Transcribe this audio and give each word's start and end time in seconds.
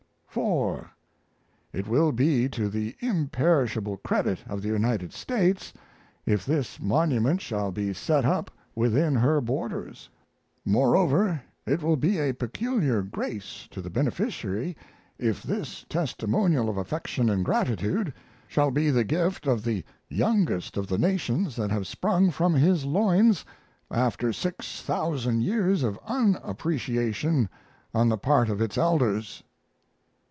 4. 0.33 0.89
It 1.73 1.89
will 1.89 2.13
be 2.13 2.47
to 2.47 2.69
the 2.69 2.95
imperishable 3.01 3.97
credit 3.97 4.41
of 4.47 4.61
the 4.61 4.69
United 4.69 5.11
States 5.11 5.73
if 6.25 6.45
this 6.45 6.79
monument 6.79 7.41
shall 7.41 7.69
be 7.69 7.91
set 7.93 8.23
up 8.23 8.49
within 8.73 9.13
her 9.15 9.41
borders; 9.41 10.07
moreover, 10.63 11.41
it 11.65 11.83
will 11.83 11.97
be 11.97 12.17
a 12.17 12.31
peculiar 12.31 13.01
grace 13.01 13.67
to 13.71 13.81
the 13.81 13.89
beneficiary 13.89 14.77
if 15.19 15.43
this 15.43 15.85
testimonial 15.89 16.69
of 16.69 16.77
affection 16.77 17.29
and 17.29 17.43
gratitude 17.43 18.13
shall 18.47 18.71
be 18.71 18.89
the 18.89 19.03
gift 19.03 19.47
of 19.47 19.65
the 19.65 19.83
youngest 20.07 20.77
of 20.77 20.87
the 20.87 20.97
nations 20.97 21.57
that 21.57 21.71
have 21.71 21.85
sprung 21.85 22.31
from 22.31 22.53
his 22.53 22.85
loins 22.85 23.43
after 23.91 24.31
6,000 24.31 25.41
years 25.43 25.83
of 25.83 25.99
unappreciation 26.05 27.49
on 27.93 28.07
the 28.07 28.17
part 28.17 28.47
of 28.47 28.61
its 28.61 28.77
elders. 28.77 29.43